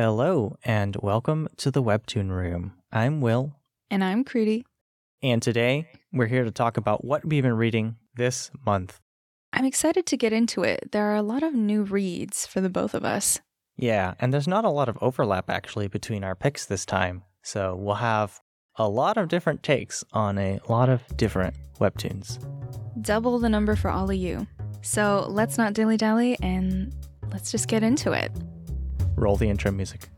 [0.00, 2.72] Hello, and welcome to the Webtoon Room.
[2.92, 3.56] I'm Will,
[3.90, 4.64] And I'm Crudy.
[5.24, 9.00] and today we're here to talk about what we've been reading this month.
[9.52, 10.92] I'm excited to get into it.
[10.92, 13.40] There are a lot of new reads for the both of us.
[13.76, 17.74] Yeah, and there's not a lot of overlap actually between our picks this time, so
[17.74, 18.38] we'll have
[18.76, 22.38] a lot of different takes on a lot of different webtoons.
[23.02, 24.46] Double the number for all of you.
[24.80, 26.94] So let's not dilly dally and
[27.32, 28.30] let's just get into it.
[29.18, 30.08] Roll the intro music.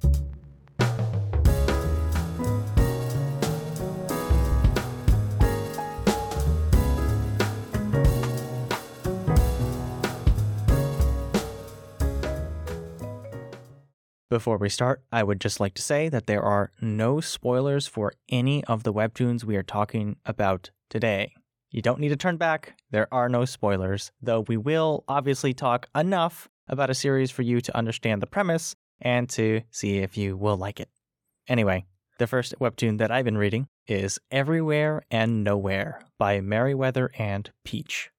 [14.28, 18.12] Before we start, I would just like to say that there are no spoilers for
[18.28, 21.32] any of the webtoons we are talking about today.
[21.72, 22.74] You don't need to turn back.
[22.90, 27.60] There are no spoilers, though we will obviously talk enough about a series for you
[27.60, 30.88] to understand the premise and to see if you will like it.
[31.48, 31.86] Anyway,
[32.18, 38.10] the first webtoon that I've been reading is Everywhere and Nowhere by Merriweather and Peach.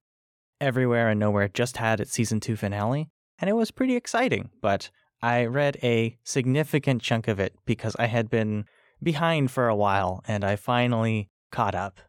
[0.60, 4.90] Everywhere and Nowhere just had its season 2 finale, and it was pretty exciting, but
[5.22, 8.66] I read a significant chunk of it because I had been
[9.04, 12.00] behind for a while and I finally caught up.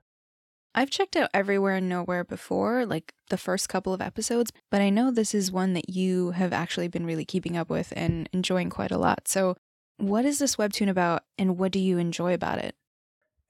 [0.74, 4.88] I've checked out Everywhere and Nowhere before, like the first couple of episodes, but I
[4.88, 8.70] know this is one that you have actually been really keeping up with and enjoying
[8.70, 9.28] quite a lot.
[9.28, 9.56] So,
[9.98, 12.74] what is this webtoon about and what do you enjoy about it?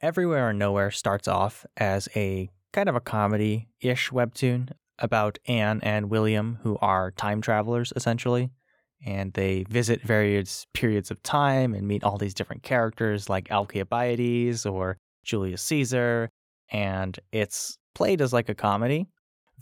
[0.01, 5.81] Everywhere and Nowhere starts off as a kind of a comedy ish webtoon about Anne
[5.83, 8.51] and William, who are time travelers essentially.
[9.05, 14.67] And they visit various periods of time and meet all these different characters like Alcibiades
[14.67, 16.31] or Julius Caesar.
[16.73, 19.07] And it's played as like a comedy.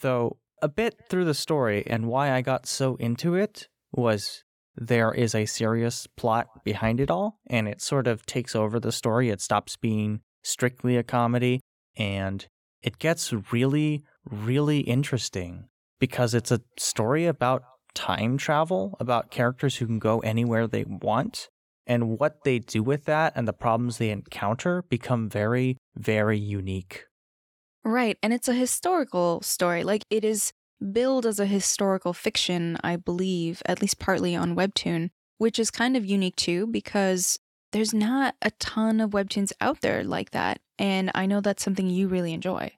[0.00, 4.44] Though a bit through the story and why I got so into it was
[4.76, 8.92] there is a serious plot behind it all, and it sort of takes over the
[8.92, 9.28] story.
[9.28, 11.60] It stops being strictly a comedy,
[11.96, 12.46] and
[12.82, 15.64] it gets really, really interesting
[15.98, 17.62] because it's a story about
[17.94, 21.48] time travel, about characters who can go anywhere they want.
[21.86, 27.04] And what they do with that and the problems they encounter become very, very unique.
[27.84, 29.84] Right, and it's a historical story.
[29.84, 30.52] Like it is
[30.92, 35.96] billed as a historical fiction, I believe, at least partly on Webtoon, which is kind
[35.96, 37.38] of unique too because
[37.72, 41.88] there's not a ton of webtoons out there like that, and I know that's something
[41.88, 42.72] you really enjoy.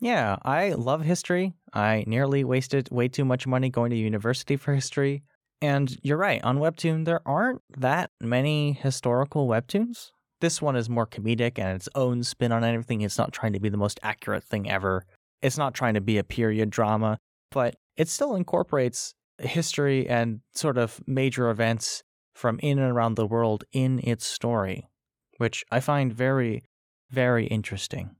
[0.00, 1.54] Yeah, I love history.
[1.72, 5.22] I nearly wasted way too much money going to university for history.
[5.60, 10.10] And you're right, on Webtoon, there aren't that many historical Webtoons.
[10.42, 13.02] This one is more comedic and its own spin on everything.
[13.02, 15.06] It's not trying to be the most accurate thing ever.
[15.40, 17.20] It's not trying to be a period drama,
[17.52, 22.02] but it still incorporates history and sort of major events
[22.34, 24.88] from in and around the world in its story,
[25.36, 26.64] which I find very,
[27.08, 28.16] very interesting.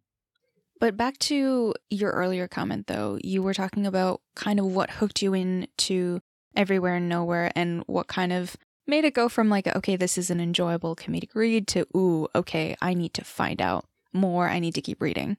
[0.79, 5.23] But back to your earlier comment, though, you were talking about kind of what hooked
[5.23, 6.21] you into
[6.55, 8.57] Everywhere and Nowhere and what kind of
[8.87, 12.77] made it go from like, okay, this is an enjoyable comedic read to, ooh, okay,
[12.81, 14.49] I need to find out more.
[14.49, 15.37] I need to keep reading.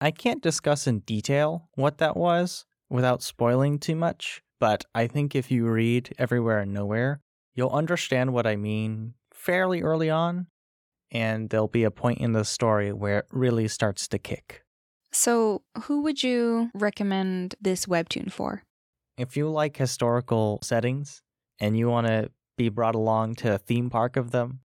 [0.00, 5.34] I can't discuss in detail what that was without spoiling too much, but I think
[5.34, 7.20] if you read Everywhere and Nowhere,
[7.54, 10.48] you'll understand what I mean fairly early on,
[11.10, 14.62] and there'll be a point in the story where it really starts to kick.
[15.12, 18.62] So, who would you recommend this webtoon for?
[19.16, 21.22] If you like historical settings
[21.58, 24.60] and you want to be brought along to a theme park of them,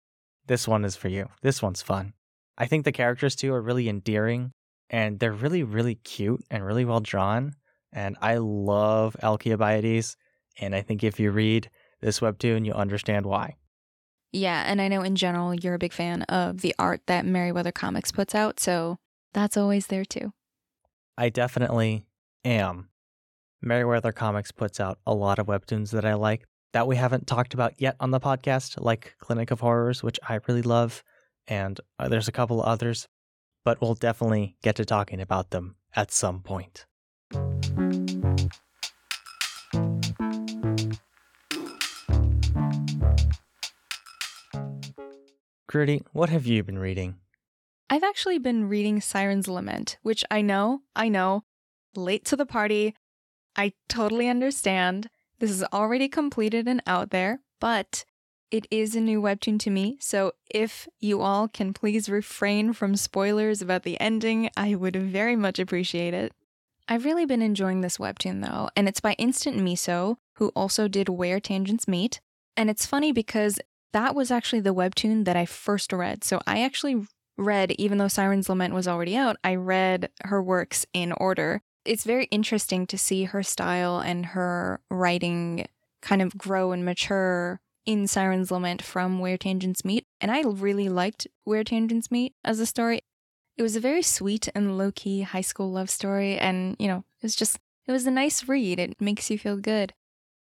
[0.46, 1.28] this one is for you.
[1.42, 2.14] This one's fun.
[2.58, 4.52] I think the characters too are really endearing
[4.88, 7.54] and they're really, really cute and really well drawn.
[7.92, 10.16] And I love Alcibiades.
[10.60, 13.56] And I think if you read this webtoon, you'll understand why.
[14.32, 17.72] Yeah, and I know in general you're a big fan of the art that Merriweather
[17.72, 18.98] Comics puts out, so
[19.32, 20.32] that's always there too.
[21.18, 22.06] I definitely
[22.44, 22.90] am.
[23.60, 27.54] Merriweather Comics puts out a lot of webtoons that I like that we haven't talked
[27.54, 31.02] about yet on the podcast, like Clinic of Horrors, which I really love,
[31.46, 33.08] and uh, there's a couple others,
[33.64, 36.86] but we'll definitely get to talking about them at some point.
[45.66, 47.16] Crudy, what have you been reading?
[47.88, 51.44] I've actually been reading Siren's Lament, which I know, I know,
[51.94, 52.94] late to the party.
[53.56, 55.10] I totally understand.
[55.40, 58.04] This is already completed and out there, but
[58.50, 59.96] it is a new webtoon to me.
[60.00, 65.36] So if you all can please refrain from spoilers about the ending, I would very
[65.36, 66.32] much appreciate it.
[66.88, 71.08] I've really been enjoying this webtoon though, and it's by Instant Miso, who also did
[71.08, 72.20] Where Tangents Meet.
[72.56, 73.60] And it's funny because
[73.92, 76.22] that was actually the webtoon that I first read.
[76.24, 77.06] So I actually
[77.38, 81.62] read, even though Siren's Lament was already out, I read her works in order.
[81.90, 85.66] It's very interesting to see her style and her writing
[86.00, 90.06] kind of grow and mature in Siren's Lament from Where Tangents Meet.
[90.20, 93.00] And I really liked Where Tangents Meet as a story.
[93.56, 96.38] It was a very sweet and low key high school love story.
[96.38, 97.58] And, you know, it was just,
[97.88, 98.78] it was a nice read.
[98.78, 99.92] It makes you feel good.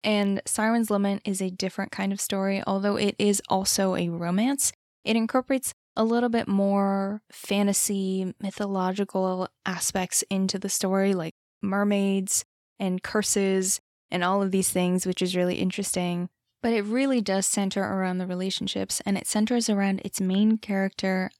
[0.03, 4.71] And Siren's Lament is a different kind of story, although it is also a romance.
[5.03, 12.45] It incorporates a little bit more fantasy, mythological aspects into the story, like mermaids
[12.79, 16.29] and curses and all of these things, which is really interesting.
[16.63, 21.31] But it really does center around the relationships and it centers around its main character,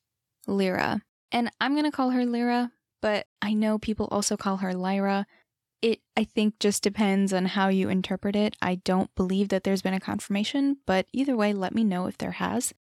[0.45, 1.03] Lyra.
[1.31, 5.25] And I'm going to call her Lyra, but I know people also call her Lyra.
[5.81, 8.57] It, I think, just depends on how you interpret it.
[8.61, 12.17] I don't believe that there's been a confirmation, but either way, let me know if
[12.17, 12.73] there has.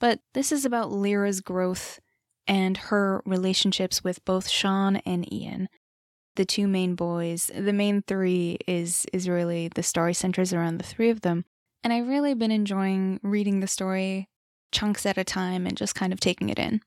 [0.00, 2.00] But this is about Lyra's growth
[2.46, 5.68] and her relationships with both Sean and Ian.
[6.36, 10.86] The two main boys, the main three is is really the story centers around the
[10.86, 11.44] three of them.
[11.84, 14.28] And I've really been enjoying reading the story
[14.72, 16.80] chunks at a time and just kind of taking it in.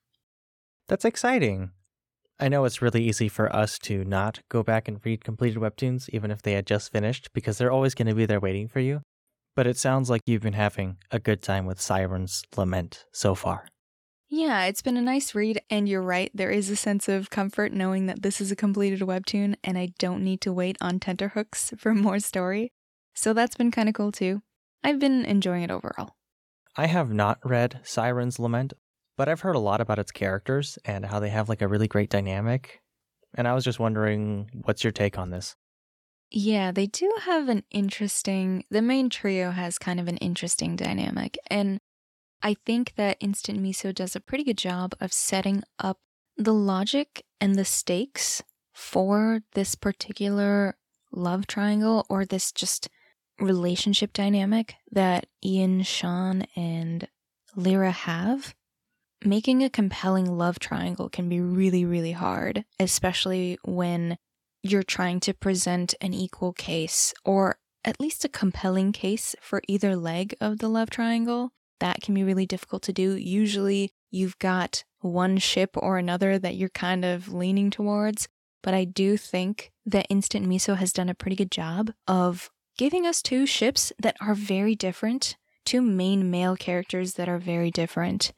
[0.87, 1.71] That's exciting.
[2.39, 6.09] I know it's really easy for us to not go back and read completed webtoons,
[6.09, 8.79] even if they had just finished, because they're always going to be there waiting for
[8.79, 9.01] you.
[9.55, 13.67] But it sounds like you've been having a good time with Siren's Lament so far.
[14.29, 17.71] Yeah, it's been a nice read, and you're right, there is a sense of comfort
[17.71, 21.71] knowing that this is a completed webtoon and I don't need to wait on tenterhooks
[21.77, 22.71] for more story.
[23.13, 24.41] So that's been kind of cool too.
[24.83, 26.15] I've been enjoying it overall.
[26.75, 28.73] I have not read Siren's Lament,
[29.17, 31.87] but I've heard a lot about its characters and how they have like a really
[31.87, 32.81] great dynamic.
[33.35, 35.55] And I was just wondering, what's your take on this?
[36.35, 41.37] Yeah, they do have an interesting, the main trio has kind of an interesting dynamic.
[41.47, 41.79] And
[42.41, 45.99] I think that Instant Miso does a pretty good job of setting up
[46.35, 48.41] the logic and the stakes
[48.73, 50.75] for this particular
[51.11, 52.89] love triangle or this just
[53.39, 57.07] relationship dynamic that Ian, Sean, and
[57.55, 58.55] Lyra have
[59.23, 64.17] making a compelling love triangle can be really, really hard, especially when
[64.63, 69.95] you're trying to present an equal case or at least a compelling case for either
[69.95, 71.51] leg of the love triangle.
[71.79, 73.15] That can be really difficult to do.
[73.15, 78.29] Usually, you've got one ship or another that you're kind of leaning towards.
[78.61, 83.05] But I do think that Instant Miso has done a pretty good job of giving
[83.05, 85.35] us two ships that are very different,
[85.65, 88.31] two main male characters that are very different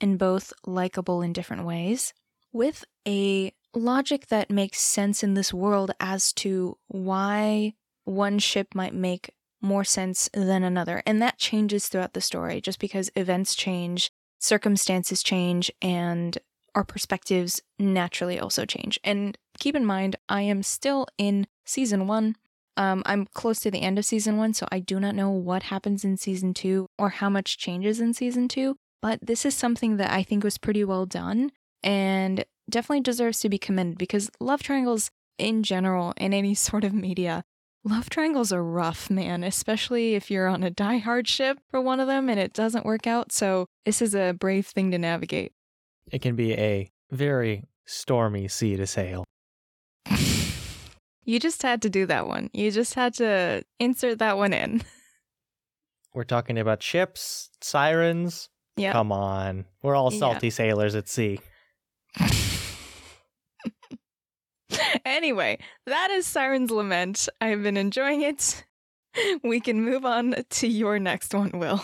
[0.00, 2.12] and both likable in different ways,
[2.52, 7.74] with a logic that makes sense in this world as to why
[8.04, 11.02] one ship might make more sense than another.
[11.06, 16.38] And that changes throughout the story just because events change, circumstances change, and
[16.74, 18.98] our perspectives naturally also change.
[19.02, 22.36] And keep in mind, I am still in season one.
[22.76, 25.64] Um, I'm close to the end of season one, so I do not know what
[25.64, 28.76] happens in season two or how much changes in season two.
[29.00, 31.52] But this is something that I think was pretty well done
[31.82, 36.92] and definitely deserves to be commended because love triangles in general in any sort of
[36.92, 37.44] media
[37.86, 42.08] love triangles are rough, man, especially if you're on a die-hard ship for one of
[42.08, 43.30] them and it doesn't work out.
[43.30, 45.52] So, this is a brave thing to navigate.
[46.10, 49.24] It can be a very stormy sea to sail.
[51.24, 52.50] you just had to do that one.
[52.52, 54.82] You just had to insert that one in.
[56.12, 58.92] We're talking about ships, sirens, yeah.
[58.92, 59.64] Come on.
[59.82, 60.52] We're all salty yeah.
[60.52, 61.40] sailors at sea.
[65.06, 67.28] Anyway, that is Siren's Lament.
[67.40, 68.64] I've been enjoying it.
[69.42, 71.82] We can move on to your next one, Will.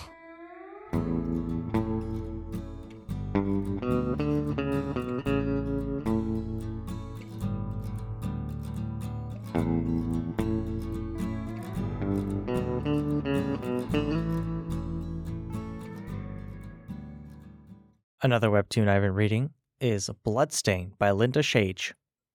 [18.20, 21.92] Another webtoon I've been reading is Bloodstain by Linda Sejic,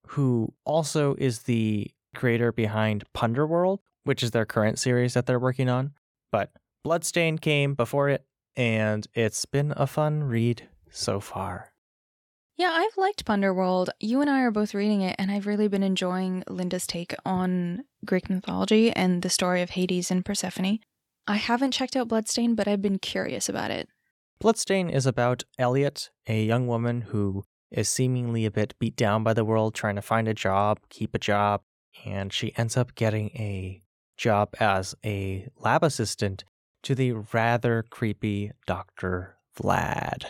[0.09, 5.69] who also is the creator behind Punderworld, which is their current series that they're working
[5.69, 5.93] on.
[6.31, 6.51] But
[6.83, 11.73] Bloodstain came before it, and it's been a fun read so far.
[12.57, 13.89] Yeah, I've liked Punderworld.
[13.99, 17.83] You and I are both reading it, and I've really been enjoying Linda's take on
[18.03, 20.79] Greek mythology and the story of Hades and Persephone.
[21.27, 23.89] I haven't checked out Bloodstain, but I've been curious about it.
[24.39, 29.33] Bloodstain is about Elliot, a young woman who is seemingly a bit beat down by
[29.33, 31.61] the world, trying to find a job, keep a job,
[32.05, 33.81] and she ends up getting a
[34.17, 36.43] job as a lab assistant
[36.83, 39.37] to the rather creepy Dr.
[39.57, 40.25] Vlad.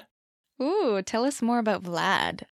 [0.61, 2.43] Ooh, tell us more about Vlad.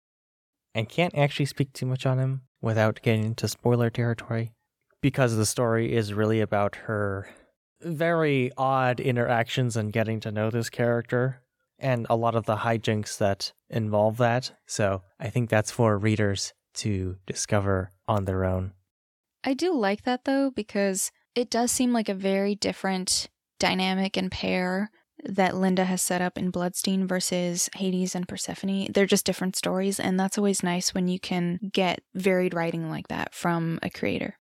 [0.74, 4.52] And can't actually speak too much on him without getting into spoiler territory
[5.00, 7.28] because the story is really about her
[7.80, 11.42] very odd interactions and getting to know this character
[11.78, 14.52] and a lot of the hijinks that involve that.
[14.66, 18.72] So I think that's for readers to discover on their own.
[19.44, 23.28] I do like that though, because it does seem like a very different
[23.58, 24.90] dynamic and pair
[25.24, 28.88] that Linda has set up in Bloodstained versus Hades and Persephone.
[28.92, 33.08] They're just different stories, and that's always nice when you can get varied writing like
[33.08, 34.38] that from a creator.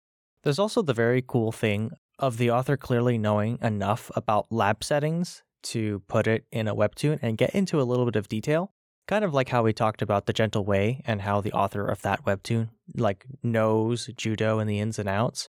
[0.43, 5.43] There's also the very cool thing of the author clearly knowing enough about lab settings
[5.63, 8.73] to put it in a webtoon and get into a little bit of detail.
[9.07, 12.01] Kind of like how we talked about The Gentle Way and how the author of
[12.03, 15.49] that webtoon like knows judo and the ins and outs.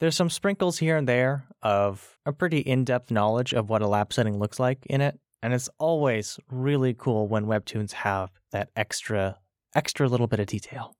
[0.00, 4.12] There's some sprinkles here and there of a pretty in-depth knowledge of what a lab
[4.12, 9.38] setting looks like in it, and it's always really cool when webtoons have that extra
[9.74, 10.96] extra little bit of detail.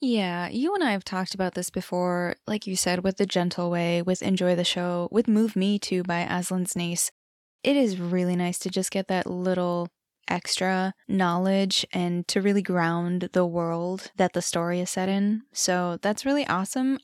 [0.00, 3.70] Yeah, you and I have talked about this before, like you said, with The Gentle
[3.70, 7.10] Way, with Enjoy the Show, with Move Me Too by Aslan Snace.
[7.66, 9.88] It is really nice to just get that little
[10.28, 15.42] extra knowledge and to really ground the world that the story is set in.
[15.52, 17.00] So that's really awesome.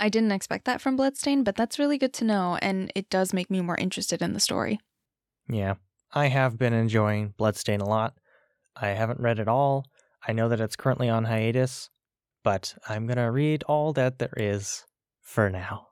[0.00, 3.34] I didn't expect that from Bloodstain, but that's really good to know, and it does
[3.34, 4.80] make me more interested in the story.
[5.50, 5.74] Yeah,
[6.14, 8.14] I have been enjoying Bloodstain a lot.
[8.74, 9.84] I haven't read it all.
[10.26, 11.90] I know that it's currently on hiatus,
[12.42, 14.82] but I'm going to read all that there is
[15.20, 15.88] for now.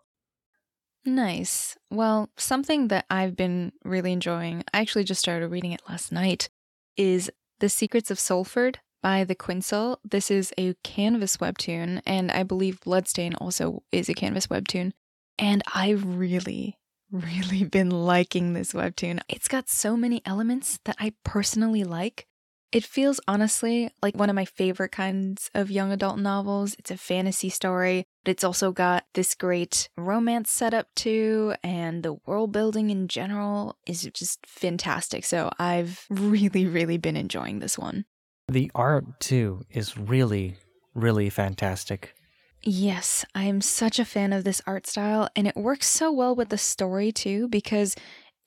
[1.06, 1.76] Nice.
[1.90, 6.48] Well, something that I've been really enjoying, I actually just started reading it last night,
[6.96, 7.30] is
[7.60, 9.98] The Secrets of Soulford by The Quincyl.
[10.02, 14.92] This is a canvas webtoon, and I believe Bloodstain also is a canvas webtoon.
[15.38, 16.78] And I've really,
[17.12, 19.20] really been liking this webtoon.
[19.28, 22.26] It's got so many elements that I personally like.
[22.74, 26.74] It feels honestly like one of my favorite kinds of young adult novels.
[26.76, 32.14] It's a fantasy story, but it's also got this great romance setup too, and the
[32.26, 35.24] world building in general is just fantastic.
[35.24, 38.06] So I've really, really been enjoying this one.
[38.48, 40.56] The art, too, is really,
[40.94, 42.16] really fantastic.
[42.64, 46.34] Yes, I am such a fan of this art style, and it works so well
[46.34, 47.94] with the story, too, because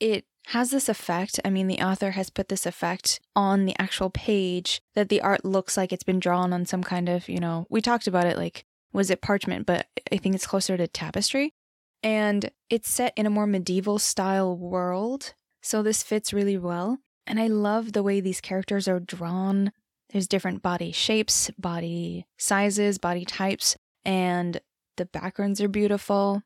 [0.02, 1.42] it has this effect.
[1.44, 5.44] I mean, the author has put this effect on the actual page that the art
[5.44, 8.38] looks like it's been drawn on some kind of, you know, we talked about it
[8.38, 8.64] like,
[8.94, 9.66] was it parchment?
[9.66, 11.54] But I think it's closer to tapestry.
[12.02, 15.34] And it's set in a more medieval style world.
[15.62, 17.00] So this fits really well.
[17.26, 19.74] And I love the way these characters are drawn.
[20.12, 23.76] There's different body shapes, body sizes, body types,
[24.06, 24.62] and
[24.96, 26.44] the backgrounds are beautiful.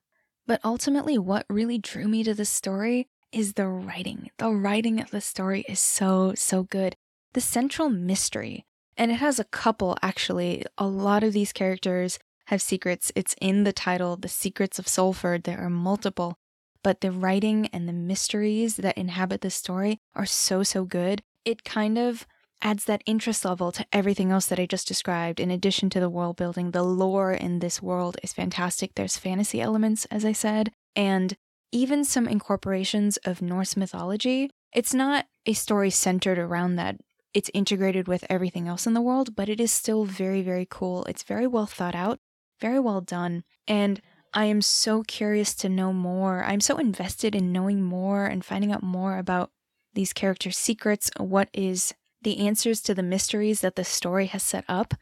[0.48, 4.30] But ultimately, what really drew me to this story is the writing.
[4.38, 6.96] The writing of the story is so, so good.
[7.34, 8.66] The central mystery,
[8.98, 10.66] and it has a couple actually.
[10.78, 13.12] A lot of these characters have secrets.
[13.16, 15.44] It's in the title, The Secrets of Soulford.
[15.44, 16.36] There are multiple,
[16.84, 21.22] but the writing and the mysteries that inhabit the story are so, so good.
[21.46, 22.28] It kind of
[22.62, 25.40] adds that interest level to everything else that I just described.
[25.40, 28.92] In addition to the world building, the lore in this world is fantastic.
[28.96, 31.36] There's fantasy elements, as I said, and
[31.72, 34.51] even some incorporations of Norse mythology.
[34.74, 36.98] It's not a story centered around that.
[37.34, 41.06] It's integrated with everything else in the world, but it is still very, very cool.
[41.06, 42.20] It's very well thought out,
[42.60, 43.44] very well done.
[43.68, 44.01] And
[44.34, 46.44] I am so curious to know more.
[46.44, 49.51] I'm so invested in knowing more and finding out more about
[49.94, 54.63] these characters' secrets, what is the answers to the mysteries that the story has set
[54.68, 54.94] up.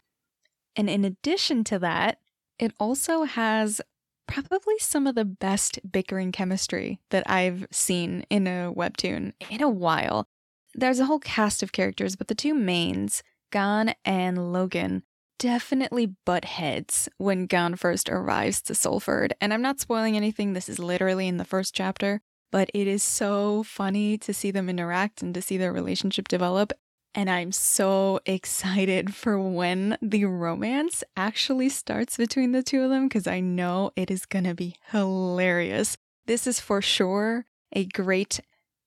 [0.75, 2.19] And in addition to that,
[2.57, 3.81] it also has
[4.29, 9.69] probably some of the best bickering chemistry that I've seen in a webtoon in a
[9.69, 10.27] while.
[10.75, 15.03] There's a whole cast of characters, but the two mains, Gan and Logan,
[15.39, 19.31] definitely butt heads when Gan first arrives to Soulford.
[19.41, 22.21] And I'm not spoiling anything, this is literally in the first chapter,
[22.51, 26.71] but it is so funny to see them interact and to see their relationship develop.
[27.15, 33.07] And I'm so excited for when the romance actually starts between the two of them
[33.07, 35.97] because I know it is going to be hilarious.
[36.27, 38.39] This is for sure a great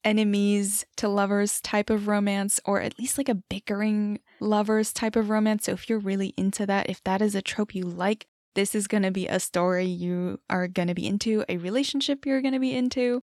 [0.05, 5.31] enemies to lovers type of romance, or at least like a bickering lovers type of
[5.31, 5.65] romance.
[5.65, 8.87] So if you're really into that, if that is a trope you like, this is
[8.87, 12.55] going to be a story you are going to be into, a relationship you're going
[12.55, 13.23] to be into.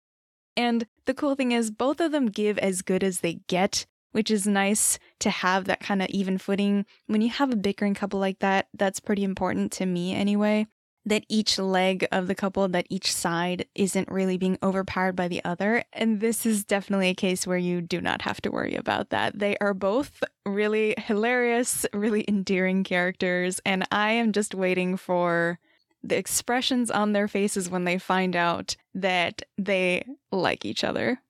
[0.56, 3.86] And the cool thing is, both of them give as good as they get
[4.16, 6.86] which is nice to have that kind of even footing.
[7.06, 10.66] When you have a bickering couple like that, that's pretty important to me anyway.
[11.06, 15.42] that each leg of the couple, that each side isn't really being overpowered by the
[15.44, 15.84] other.
[15.92, 19.38] And this is definitely a case where you do not have to worry about that.
[19.38, 23.60] They are both really hilarious, really endearing characters.
[23.64, 25.60] And I am just waiting for
[26.02, 31.20] the expressions on their faces when they find out that they like each other.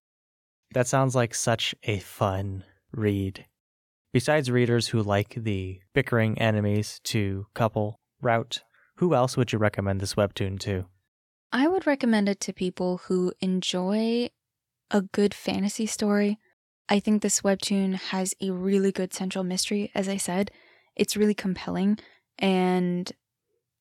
[0.72, 3.46] That sounds like such a fun read.
[4.12, 8.62] Besides readers who like the bickering enemies to couple route,
[8.96, 10.86] who else would you recommend this webtoon to?
[11.52, 14.30] I would recommend it to people who enjoy
[14.90, 16.38] a good fantasy story.
[16.88, 20.50] I think this webtoon has a really good central mystery, as I said.
[20.94, 21.98] It's really compelling
[22.38, 23.10] and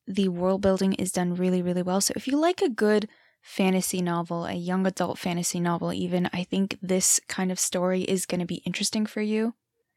[0.06, 2.00] the world building is done really, really well.
[2.00, 3.08] So if you like a good
[3.46, 8.26] fantasy novel, a young adult fantasy novel, even, I think this kind of story is
[8.26, 9.54] going to be interesting for you.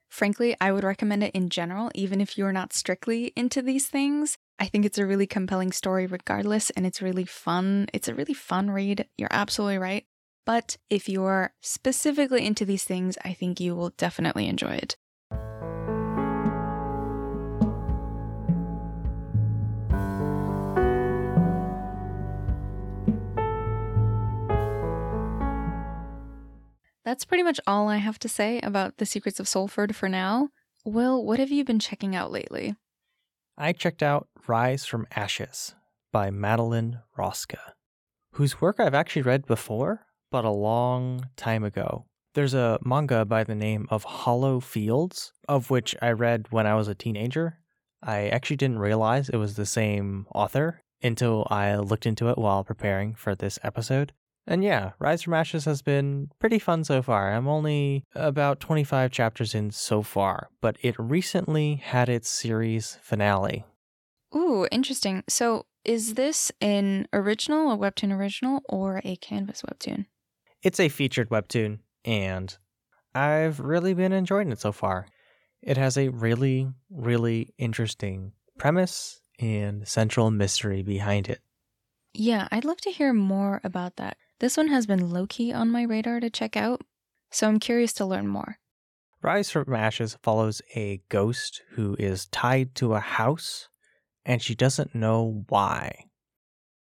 [0.08, 4.38] Frankly, I would recommend it in general, even if you're not strictly into these things.
[4.60, 7.88] I think it's a really compelling story regardless, and it's really fun.
[7.92, 9.08] It's a really fun read.
[9.18, 10.06] You're absolutely right.
[10.46, 14.96] But if you're specifically into these things, I think you will definitely enjoy it.
[27.10, 30.50] That's pretty much all I have to say about The Secrets of Soulford for now.
[30.86, 32.76] Will, what have you been checking out lately?
[33.58, 35.74] I checked out Rise from Ashes
[36.12, 37.74] by Madeleine Rosca,
[38.34, 42.06] whose work I've actually read before, but a long time ago.
[42.36, 46.76] There's a manga by the name of Hollow Fields, of which I read when I
[46.76, 47.58] was a teenager.
[48.04, 52.64] I actually didn't realize it was the same author until I looked into it while
[52.64, 54.14] preparing for this episode.
[54.50, 57.32] And yeah, Rise from Ashes has been pretty fun so far.
[57.32, 63.64] I'm only about 25 chapters in so far, but it recently had its series finale.
[64.36, 65.24] Ooh, interesting.
[65.30, 70.08] So is this an original, a webtoon original, or a canvas webtoon?
[70.64, 72.58] It's a featured webtoon, and
[73.14, 75.06] I've really been enjoying it so far.
[75.62, 81.40] It has a really, really interesting premise and central mystery behind it.
[82.16, 84.18] Yeah, I'd love to hear more about that.
[84.40, 86.82] This one has been low key on my radar to check out,
[87.30, 88.58] so I'm curious to learn more.
[89.22, 93.68] Rise from Ashes follows a ghost who is tied to a house
[94.26, 96.06] and she doesn't know why.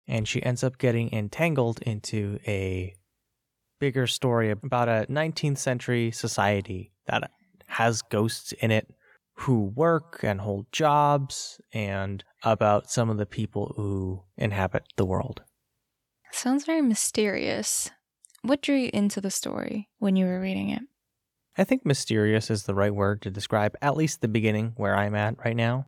[0.06, 2.94] And she ends up getting entangled into a
[3.80, 7.30] bigger story about a 19th century society that
[7.68, 8.92] has ghosts in it
[9.40, 15.42] who work and hold jobs and about some of the people who inhabit the world.
[16.32, 17.90] Sounds very mysterious.
[18.42, 20.82] What drew you into the story when you were reading it?
[21.58, 25.14] I think mysterious is the right word to describe at least the beginning where I'm
[25.14, 25.86] at right now.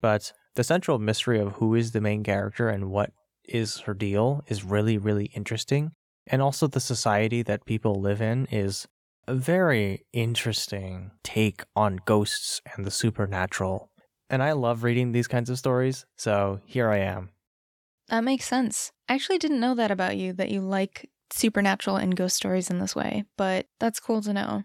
[0.00, 3.12] But the central mystery of who is the main character and what
[3.44, 5.92] is her deal is really, really interesting.
[6.26, 8.86] And also the society that people live in is
[9.26, 13.90] a very interesting take on ghosts and the supernatural.
[14.30, 17.30] And I love reading these kinds of stories, so here I am.
[18.12, 18.92] That makes sense.
[19.08, 22.78] I actually didn't know that about you, that you like supernatural and ghost stories in
[22.78, 24.64] this way, but that's cool to know.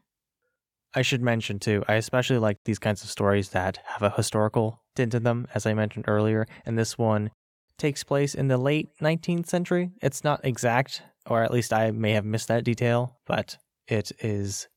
[0.94, 4.84] I should mention too, I especially like these kinds of stories that have a historical
[4.98, 7.32] tint to them, as I mentioned earlier, and this one
[7.78, 9.92] takes place in the late 19th century.
[10.02, 13.58] It's not exact, or at least I may have missed that detail, but
[13.88, 14.68] it is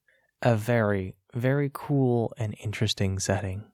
[0.42, 3.64] a very, very cool and interesting setting.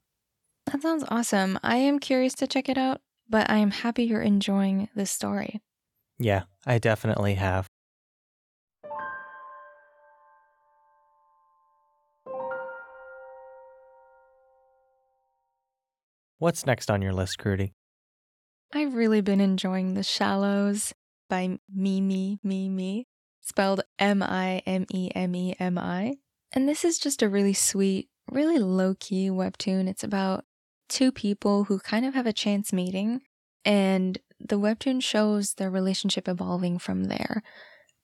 [0.72, 1.58] That sounds awesome.
[1.62, 5.60] I am curious to check it out but I am happy you're enjoying this story.
[6.18, 7.66] Yeah, I definitely have.
[16.38, 17.72] What's next on your list, Crudy?
[18.74, 20.92] I've really been enjoying The Shallows
[21.30, 23.06] by Mimi Mimi,
[23.40, 26.16] spelled M I M E M E M I.
[26.52, 29.88] And this is just a really sweet, really low key webtoon.
[29.88, 30.44] It's about
[30.88, 33.22] two people who kind of have a chance meeting,
[33.64, 37.42] and the webtoon shows their relationship evolving from there.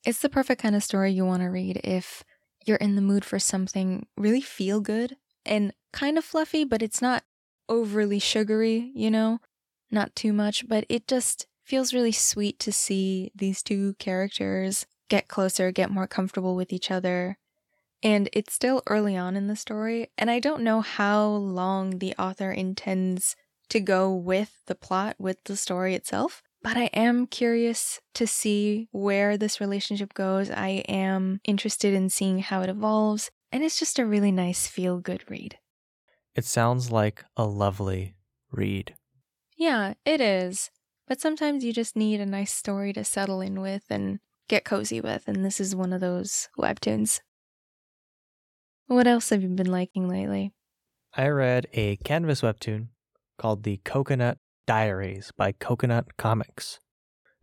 [0.05, 2.23] It's the perfect kind of story you want to read if
[2.65, 7.01] you're in the mood for something really feel good and kind of fluffy, but it's
[7.01, 7.23] not
[7.69, 9.39] overly sugary, you know?
[9.91, 15.27] Not too much, but it just feels really sweet to see these two characters get
[15.27, 17.37] closer, get more comfortable with each other,
[18.03, 22.13] and it's still early on in the story, and I don't know how long the
[22.19, 23.35] author intends
[23.69, 26.43] to go with the plot, with the story itself.
[26.61, 30.49] But I am curious to see where this relationship goes.
[30.49, 34.99] I am interested in seeing how it evolves, and it's just a really nice feel
[34.99, 35.57] good read.
[36.35, 38.15] It sounds like a lovely
[38.51, 38.95] read.
[39.57, 40.71] Yeah, it is.
[41.07, 45.01] But sometimes you just need a nice story to settle in with and get cozy
[45.01, 47.19] with, and this is one of those webtoons.
[48.87, 50.51] What else have you been liking lately?
[51.15, 52.87] I read a canvas webtoon
[53.37, 56.79] called The Coconut Diaries by Coconut Comics.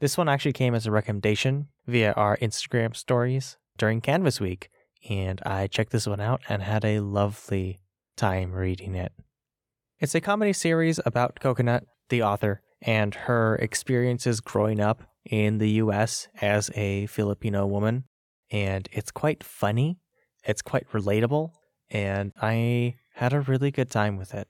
[0.01, 4.69] This one actually came as a recommendation via our Instagram stories during Canvas Week,
[5.09, 7.81] and I checked this one out and had a lovely
[8.17, 9.13] time reading it.
[9.99, 15.71] It's a comedy series about Coconut, the author, and her experiences growing up in the
[15.73, 18.05] US as a Filipino woman.
[18.51, 19.99] And it's quite funny,
[20.45, 21.53] it's quite relatable,
[21.91, 24.49] and I had a really good time with it.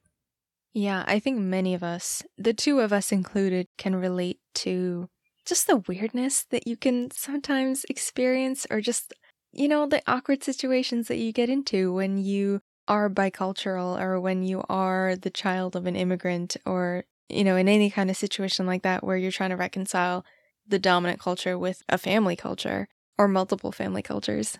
[0.73, 5.09] Yeah, I think many of us, the two of us included, can relate to
[5.45, 9.13] just the weirdness that you can sometimes experience, or just,
[9.53, 14.43] you know, the awkward situations that you get into when you are bicultural or when
[14.43, 18.67] you are the child of an immigrant or, you know, in any kind of situation
[18.67, 20.25] like that where you're trying to reconcile
[20.67, 22.87] the dominant culture with a family culture
[23.19, 24.59] or multiple family cultures.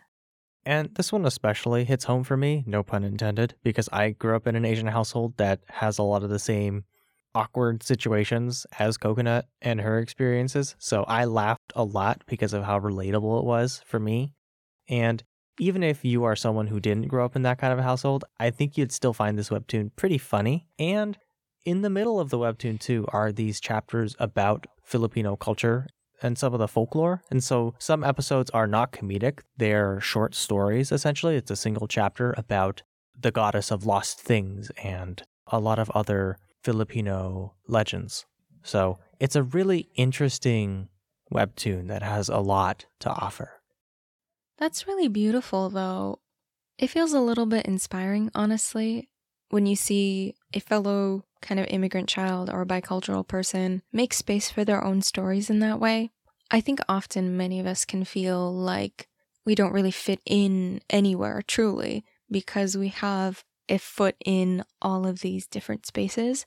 [0.65, 4.47] And this one especially hits home for me, no pun intended, because I grew up
[4.47, 6.85] in an Asian household that has a lot of the same
[7.35, 10.75] awkward situations as Coconut and her experiences.
[10.79, 14.35] So I laughed a lot because of how relatable it was for me.
[14.89, 15.23] And
[15.59, 18.25] even if you are someone who didn't grow up in that kind of a household,
[18.39, 20.67] I think you'd still find this webtoon pretty funny.
[20.79, 21.17] And
[21.65, 25.87] in the middle of the webtoon, too, are these chapters about Filipino culture
[26.23, 27.23] and some of the folklore.
[27.31, 31.37] And so some episodes are not comedic, they're short stories essentially.
[31.37, 32.83] It's a single chapter about
[33.19, 38.25] the goddess of lost things and a lot of other Filipino legends.
[38.63, 40.89] So it's a really interesting
[41.33, 43.61] webtoon that has a lot to offer.
[44.59, 46.21] That's really beautiful, though.
[46.79, 49.10] It feels a little bit inspiring, honestly,
[49.51, 54.65] when you see a fellow kind of immigrant child or bicultural person make space for
[54.65, 56.11] their own stories in that way.
[56.51, 59.09] I think often many of us can feel like
[59.45, 65.21] we don't really fit in anywhere truly because we have a foot in all of
[65.21, 66.47] these different spaces.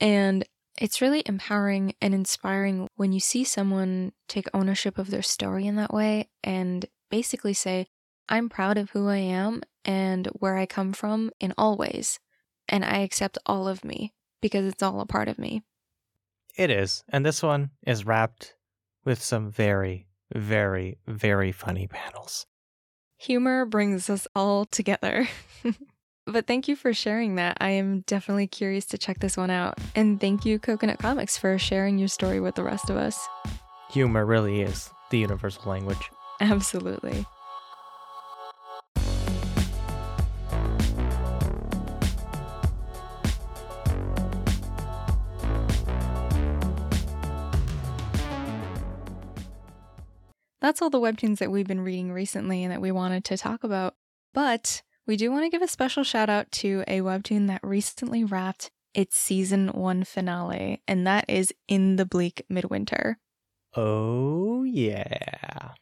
[0.00, 0.44] And
[0.78, 5.76] it's really empowering and inspiring when you see someone take ownership of their story in
[5.76, 7.86] that way and basically say,
[8.28, 12.18] I'm proud of who I am and where I come from in all ways.
[12.68, 15.62] And I accept all of me because it's all a part of me.
[16.56, 17.04] It is.
[17.08, 18.54] And this one is wrapped
[19.04, 22.46] with some very, very, very funny panels.
[23.18, 25.28] Humor brings us all together.
[26.26, 27.56] but thank you for sharing that.
[27.60, 29.78] I am definitely curious to check this one out.
[29.94, 33.18] And thank you, Coconut Comics, for sharing your story with the rest of us.
[33.90, 36.10] Humor really is the universal language.
[36.40, 37.26] Absolutely.
[50.66, 53.62] That's all the webtoons that we've been reading recently and that we wanted to talk
[53.62, 53.94] about.
[54.34, 58.24] But we do want to give a special shout out to a webtoon that recently
[58.24, 63.20] wrapped its season one finale, and that is In the Bleak Midwinter.
[63.76, 65.74] Oh, yeah.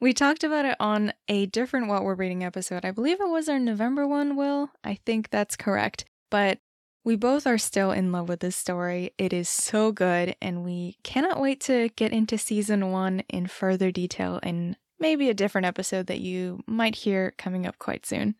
[0.00, 2.84] We talked about it on a different What We're Reading episode.
[2.84, 4.70] I believe it was our November one, Will.
[4.84, 6.04] I think that's correct.
[6.30, 6.60] But
[7.04, 9.12] we both are still in love with this story.
[9.18, 13.90] It is so good, and we cannot wait to get into season one in further
[13.90, 18.34] detail in maybe a different episode that you might hear coming up quite soon.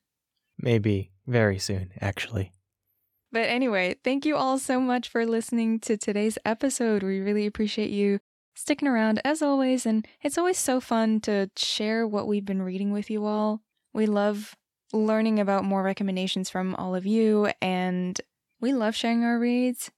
[0.58, 2.52] Maybe very soon, actually.
[3.30, 7.02] But anyway, thank you all so much for listening to today's episode.
[7.02, 8.20] We really appreciate you
[8.54, 12.92] sticking around as always, and it's always so fun to share what we've been reading
[12.92, 13.60] with you all.
[13.92, 14.56] We love
[14.92, 18.18] learning about more recommendations from all of you and
[18.60, 19.90] we love sharing our reads.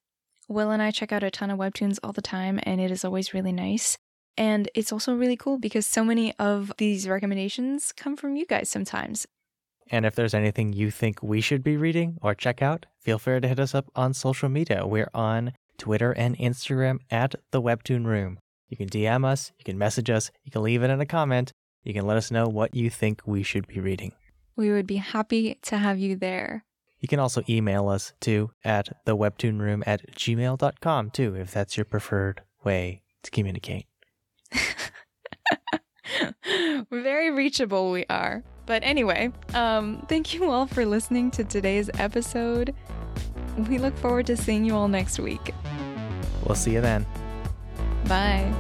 [0.49, 3.05] Will and I check out a ton of webtoons all the time, and it is
[3.05, 3.97] always really nice.
[4.37, 8.69] And it's also really cool because so many of these recommendations come from you guys
[8.69, 9.27] sometimes.
[9.91, 13.41] And if there's anything you think we should be reading or check out, feel free
[13.41, 14.87] to hit us up on social media.
[14.87, 18.39] We're on Twitter and Instagram at the Webtoon Room.
[18.69, 21.53] You can DM us, you can message us, you can leave it in a comment,
[21.83, 24.13] you can let us know what you think we should be reading.
[24.55, 26.65] We would be happy to have you there.
[27.01, 31.85] You can also email us too at the thewebtoonroom at gmail.com too, if that's your
[31.85, 33.87] preferred way to communicate.
[36.91, 38.43] Very reachable we are.
[38.67, 42.75] But anyway, um, thank you all for listening to today's episode.
[43.69, 45.53] We look forward to seeing you all next week.
[46.45, 47.07] We'll see you then.
[48.07, 48.53] Bye.